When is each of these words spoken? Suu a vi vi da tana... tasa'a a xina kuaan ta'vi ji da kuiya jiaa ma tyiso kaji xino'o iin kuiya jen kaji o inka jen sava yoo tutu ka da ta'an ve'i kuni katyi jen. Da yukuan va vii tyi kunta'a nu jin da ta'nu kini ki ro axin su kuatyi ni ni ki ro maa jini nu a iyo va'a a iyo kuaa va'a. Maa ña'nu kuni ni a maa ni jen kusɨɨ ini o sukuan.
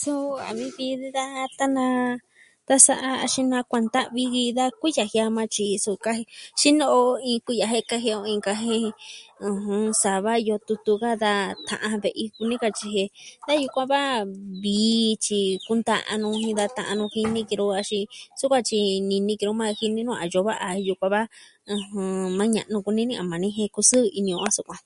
Suu 0.00 0.26
a 0.48 0.50
vi 0.58 0.66
vi 0.78 0.86
da 1.16 1.24
tana... 1.58 1.86
tasa'a 2.68 3.10
a 3.24 3.26
xina 3.34 3.58
kuaan 3.70 3.86
ta'vi 3.96 4.22
ji 4.34 4.44
da 4.58 4.64
kuiya 4.80 5.04
jiaa 5.12 5.30
ma 5.36 5.44
tyiso 5.54 5.92
kaji 6.04 6.22
xino'o 6.60 7.00
iin 7.28 7.40
kuiya 7.46 7.66
jen 7.72 7.84
kaji 7.90 8.10
o 8.20 8.22
inka 8.34 8.52
jen 8.62 8.84
sava 10.02 10.32
yoo 10.46 10.60
tutu 10.66 10.92
ka 11.02 11.10
da 11.24 11.32
ta'an 11.68 11.96
ve'i 12.04 12.24
kuni 12.34 12.56
katyi 12.62 12.88
jen. 12.96 13.08
Da 13.46 13.52
yukuan 13.62 13.86
va 13.92 14.00
vii 14.62 15.06
tyi 15.24 15.40
kunta'a 15.66 16.12
nu 16.22 16.28
jin 16.42 16.56
da 16.60 16.66
ta'nu 16.78 17.04
kini 17.14 17.40
ki 17.48 17.54
ro 17.60 17.66
axin 17.80 18.04
su 18.38 18.44
kuatyi 18.50 18.78
ni 19.08 19.16
ni 19.26 19.34
ki 19.38 19.44
ro 19.48 19.52
maa 19.60 19.76
jini 19.78 20.00
nu 20.06 20.12
a 20.22 20.24
iyo 20.28 20.40
va'a 20.48 20.66
a 20.74 20.78
iyo 20.82 20.94
kuaa 21.00 21.12
va'a. 21.14 21.26
Maa 22.38 22.52
ña'nu 22.54 22.76
kuni 22.86 23.02
ni 23.08 23.14
a 23.22 23.24
maa 23.30 23.40
ni 23.42 23.48
jen 23.56 23.70
kusɨɨ 23.74 24.00
ini 24.18 24.32
o 24.46 24.48
sukuan. 24.56 24.82